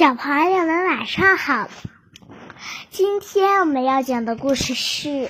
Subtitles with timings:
[0.00, 1.68] 小朋友们晚上好，
[2.90, 5.28] 今天我们要讲的故事是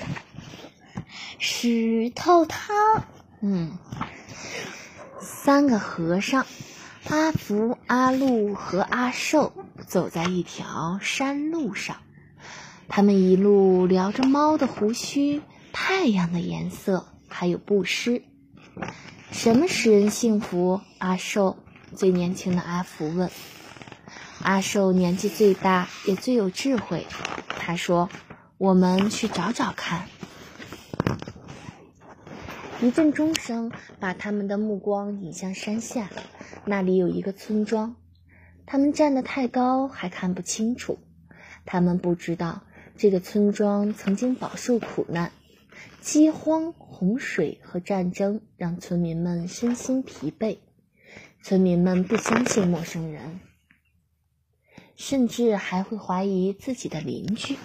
[1.41, 3.02] 石头汤。
[3.42, 3.76] 嗯，
[5.20, 6.46] 三个和尚
[7.08, 9.52] 阿福、阿禄和阿寿
[9.88, 11.96] 走在一条山路上，
[12.87, 15.43] 他们一路聊着猫的胡须、
[15.73, 18.23] 太阳的颜色，还有布施。
[19.32, 20.80] 什么使人幸福？
[20.98, 21.59] 阿寿
[21.96, 23.32] 最年轻的阿福问。
[24.43, 27.06] 阿寿年纪最大，也最有智慧。
[27.48, 28.09] 他说
[28.56, 30.09] ：“我们去找找看。”
[32.80, 36.09] 一阵钟声把他们的目光引向山下，
[36.64, 37.97] 那里有一个村庄。
[38.64, 40.98] 他们站得太高，还看不清楚。
[41.66, 42.62] 他们不知道
[42.97, 45.33] 这个村庄曾经饱受苦难，
[46.00, 50.56] 饥荒、洪水和战争让村民们身心疲惫。
[51.42, 53.41] 村民们不相信陌生人。
[55.00, 57.56] 甚至还会怀疑自己的邻居。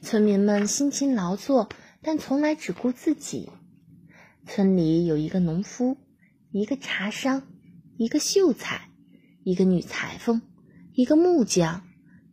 [0.00, 1.68] 村民们辛勤劳作，
[2.00, 3.50] 但从来只顾自己。
[4.46, 5.98] 村里有一个农夫，
[6.52, 7.42] 一个茶商，
[7.98, 8.88] 一个秀才，
[9.44, 10.40] 一个女裁缝，
[10.94, 11.82] 一个木匠，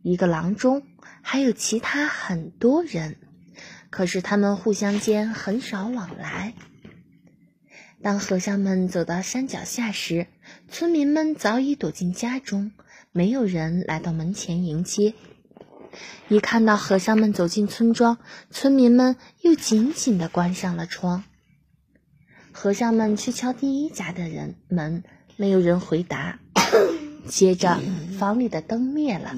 [0.02, 0.82] 一个郎中，
[1.20, 3.18] 还有其他很多人。
[3.90, 6.54] 可是他们互相间很少往来。
[8.02, 10.26] 当和尚们走到山脚下时，
[10.70, 12.72] 村民们早已躲进家中，
[13.12, 15.12] 没有人来到门前迎接。
[16.28, 18.16] 一看到和尚们走进村庄，
[18.50, 21.24] 村民们又紧紧地关上了窗。
[22.52, 25.04] 和尚们去敲第一家的人门，
[25.36, 26.38] 没有人回答。
[27.26, 27.78] 接着，
[28.18, 29.36] 房里的灯灭了。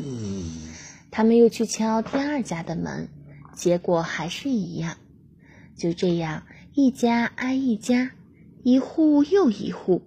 [1.10, 3.08] 他们又去敲第二家的门，
[3.56, 4.98] 结果还是一样。
[5.76, 8.12] 就这样，一家挨一家。
[8.64, 10.06] 一户又一户，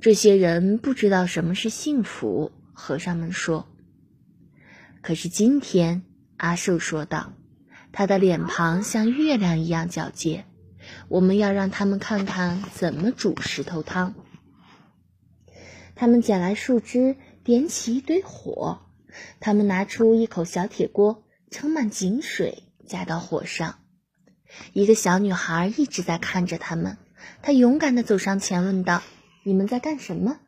[0.00, 2.52] 这些人不知道什么是幸福。
[2.74, 3.66] 和尚们说
[5.00, 6.02] ：“可是今天，
[6.36, 7.32] 阿寿说道，
[7.90, 10.44] 他的脸庞像月亮一样皎洁。
[11.08, 14.14] 我们要让他们看看怎么煮石头汤。”
[15.96, 18.80] 他们捡来树枝，点起一堆火。
[19.40, 23.78] 他们拿出一口小铁锅，盛满井水，加到火上。
[24.74, 26.98] 一个小女孩一直在看着他们。
[27.42, 29.02] 他勇敢地走上前，问道
[29.44, 30.38] ：“你们在干什么？”“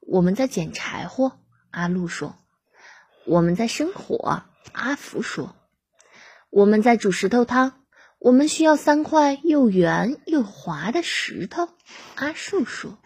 [0.00, 1.38] 我们在捡柴火。”
[1.70, 2.36] 阿路说。
[3.26, 5.54] “我们在生火。”阿福说。
[6.50, 7.84] “我们在煮石头汤。
[8.18, 11.68] 我们需要三块又圆又滑的石头。”
[12.16, 12.98] 阿树说。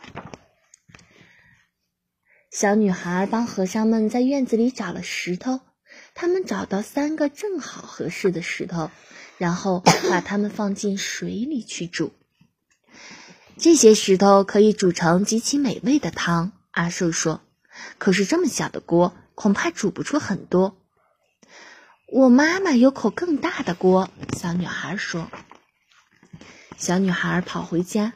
[2.50, 5.60] 小女孩帮和尚们在院子里找了石头，
[6.14, 8.90] 他们找到三个正好合适的石头，
[9.38, 12.12] 然后把它们放进水里去煮。
[13.56, 17.40] 这些石头可以煮成极其美味的汤，阿寿说。
[17.98, 20.76] 可是这么小的锅，恐怕煮不出很多。
[22.12, 25.30] 我妈妈有口更大的锅，小女孩说。
[26.76, 28.14] 小女孩跑回家，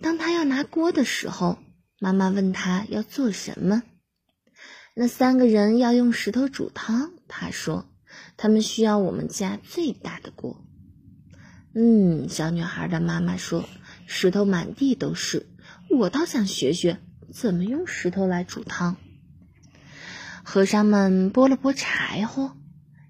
[0.00, 1.58] 当她要拿锅的时候，
[1.98, 3.82] 妈妈问她要做什么。
[4.94, 7.86] 那三个人要用石头煮汤，她说。
[8.36, 10.64] 他们需要我们家最大的锅。
[11.74, 13.64] 嗯，小女孩的妈妈说。
[14.12, 15.46] 石头满地都是，
[15.88, 16.98] 我倒想学学
[17.32, 18.96] 怎么用石头来煮汤。
[20.42, 22.56] 和尚们拨了拨柴火，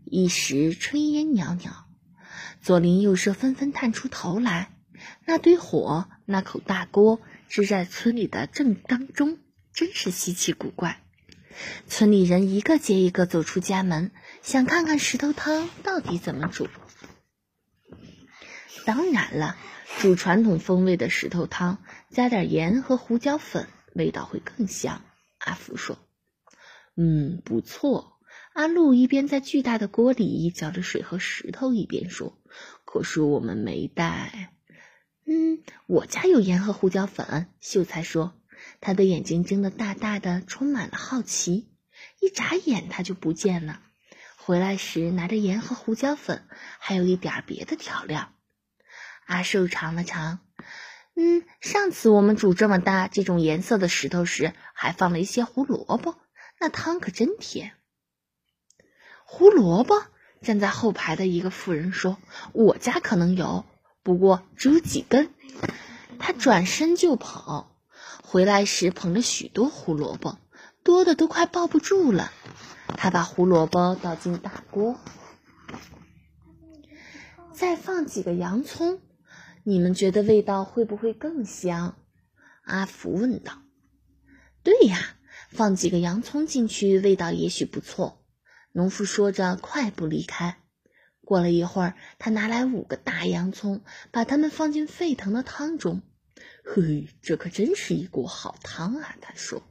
[0.05, 1.87] 一时炊烟袅袅，
[2.61, 4.75] 左邻右舍纷纷探出头来。
[5.25, 9.39] 那堆火，那口大锅，支在村里的正当中，
[9.73, 11.01] 真是稀奇古怪。
[11.89, 14.11] 村里人一个接一个走出家门，
[14.43, 16.69] 想看看石头汤到底怎么煮。
[18.85, 19.57] 当然了。
[19.99, 25.03] 煮传统风味的石头汤，加点盐和胡椒粉，味道会更香。
[25.39, 25.99] 阿福说
[26.97, 28.19] ：“嗯，不错。”
[28.55, 32.39] 阿禄一边在巨大的锅里搅着水和石头，一边说
[32.87, 34.55] ：“可是我们没带。
[35.27, 38.35] ”“嗯，我家有盐和胡椒粉。”秀才说，
[38.81, 41.69] 他的眼睛睁得大大的，充满了好奇。
[42.21, 43.83] 一眨眼，他就不见了。
[44.37, 46.49] 回来时拿着盐和胡椒粉，
[46.79, 48.33] 还有一点别的调料。
[49.31, 50.41] 阿寿尝了尝，
[51.15, 56.17] 嗯，上次我们煮这么大这种颜色的石头时，还放了一些胡萝卜，
[56.59, 57.75] 那汤可真甜。
[59.25, 60.03] 胡萝卜？
[60.43, 62.19] 站在后排的一个妇人说
[62.53, 63.65] ：“我家可能有，
[64.03, 65.33] 不过只有几根。”
[66.19, 67.77] 他转身就跑，
[68.25, 70.39] 回来时捧着许多胡萝卜，
[70.83, 72.33] 多的都快抱不住了。
[72.97, 74.99] 他把胡萝卜倒进大锅，
[77.53, 79.01] 再放几个洋葱。
[79.65, 81.97] 你们觉得味道会不会更香？
[82.63, 83.63] 阿福问道。
[84.65, 84.99] “对呀，
[85.51, 88.25] 放几个洋葱进去，味道也许不错。”
[88.73, 90.59] 农夫说着，快步离开。
[91.25, 96.03] 过了一会儿，他拿来五个大洋葱，把它们放进沸腾的汤中。
[96.65, 99.63] “嘿，这可真是一锅好汤啊！”他说。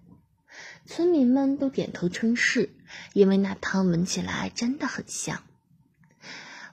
[0.85, 2.69] 村民们都点头称是，
[3.13, 5.43] 因为那汤闻起来真的很香。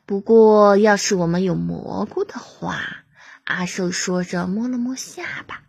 [0.06, 3.04] 不过，要是我们有蘑菇的话，
[3.46, 5.62] 阿寿说着摸了摸下巴。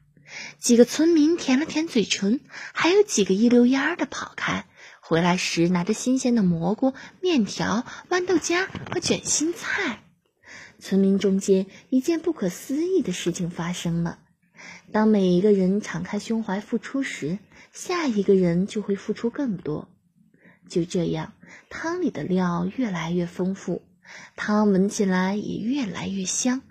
[0.57, 2.41] 几个村民舔了舔嘴唇，
[2.73, 4.65] 还有几个一溜烟儿的跑开。
[4.99, 10.01] 回来时拿着新鲜的蘑菇、面条、豌豆荚和卷心菜。
[10.79, 14.19] 村民中间一件不可思议的事情发生了：
[14.91, 17.37] 当每一个人敞开胸怀付出时，
[17.71, 19.87] 下一个人就会付出更多。
[20.67, 21.33] 就这样，
[21.69, 23.83] 汤里的料越来越丰富，
[24.35, 26.63] 汤闻起来也越来越香。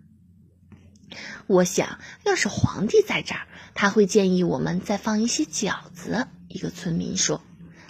[1.47, 6.27] 我想要是皇帝在这儿，他会建议我们再放一些饺子。
[6.49, 7.43] 一个村民说：“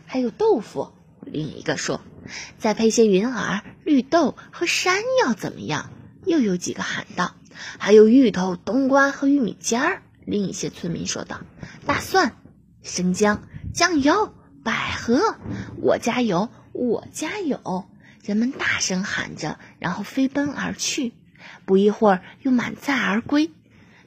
[0.07, 0.93] 还有豆腐。”
[1.25, 2.01] 另一个说
[2.59, 5.91] ：“再配些云耳、绿豆和山药，怎么样？”
[6.25, 7.35] 又有几个喊道
[7.79, 11.41] ：“还有芋头、冬瓜和玉米尖儿。”另一些村民说道
[11.87, 12.37] ：“大蒜、
[12.83, 13.43] 生姜、
[13.73, 15.37] 酱油、百合，
[15.81, 17.89] 我家有，我家有。”
[18.23, 21.13] 人们大声喊着，然后飞奔而去。
[21.65, 23.51] 不一会儿，又满载而归。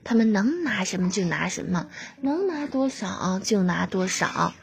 [0.03, 1.87] 他们能拿什么就拿什么，
[2.21, 4.53] 能拿多少就拿多少。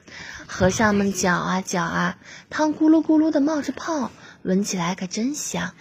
[0.47, 2.19] 和尚们搅啊搅啊，
[2.51, 4.11] 汤咕噜咕噜的冒着泡，
[4.43, 5.75] 闻起来可真香，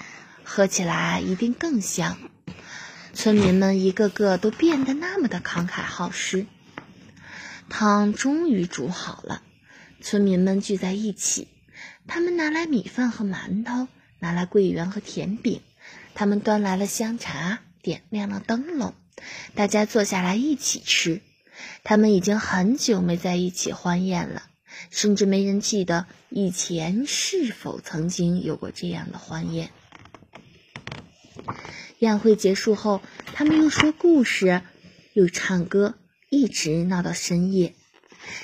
[0.44, 2.18] 喝起来一定更香。
[3.14, 6.46] 村民们一个个都变得那么的慷慨好施。
[7.70, 9.42] 汤终于煮好了，
[10.02, 11.48] 村民们聚在一起，
[12.08, 13.88] 他们拿来米饭和馒头，
[14.20, 15.62] 拿来桂圆和甜饼。
[16.16, 18.96] 他们端来了香茶，点亮了灯笼，
[19.54, 21.22] 大家坐下来一起吃。
[21.84, 24.44] 他们已经很久没在一起欢宴了，
[24.90, 29.70] 甚至没人记得以前是否曾经有过这样的欢宴。
[32.00, 33.02] 宴会结束后，
[33.34, 34.62] 他们又说故事，
[35.14, 35.96] 又唱歌，
[36.30, 37.76] 一直闹到深夜。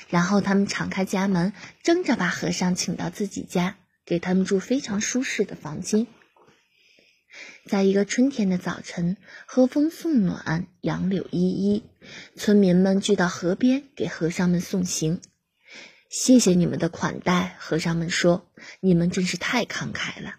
[0.08, 1.52] 然后他们敞开家门，
[1.82, 6.06] 争着把和尚请到自己家，给他们住非常舒适的房间。
[7.66, 11.84] 在一个春天的早晨，和风送暖，杨柳依依，
[12.36, 15.20] 村民们聚到河边给和尚们送行。
[16.10, 18.46] 谢谢你们的款待，和尚们说
[18.80, 20.36] ：“你们真是太慷慨了。”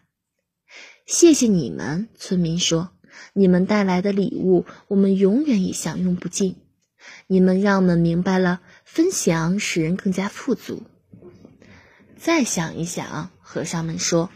[1.08, 2.92] 谢谢你们，村民说
[3.34, 6.58] ：“你们带来的礼物，我们永远也享用不尽。
[7.26, 10.84] 你们让我们明白了，分享使人更加富足。”
[12.18, 14.30] 再想一想，和尚们说。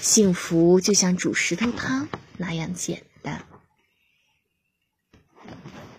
[0.00, 3.44] 幸福就像煮石头汤那样简单。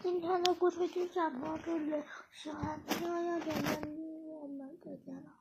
[0.02, 1.92] 今天的故事就讲到这里，
[2.34, 5.39] 喜欢听要点赞，订阅我们再见了。